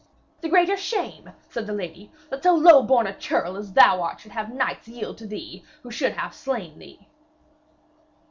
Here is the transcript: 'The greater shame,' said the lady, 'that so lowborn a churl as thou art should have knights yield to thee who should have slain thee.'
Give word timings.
'The 0.41 0.49
greater 0.49 0.75
shame,' 0.75 1.29
said 1.51 1.67
the 1.67 1.73
lady, 1.73 2.11
'that 2.31 2.41
so 2.41 2.55
lowborn 2.55 3.05
a 3.05 3.13
churl 3.15 3.55
as 3.55 3.71
thou 3.73 4.01
art 4.01 4.19
should 4.19 4.31
have 4.31 4.51
knights 4.51 4.87
yield 4.87 5.15
to 5.15 5.27
thee 5.27 5.63
who 5.83 5.91
should 5.91 6.13
have 6.13 6.33
slain 6.33 6.79
thee.' 6.79 7.07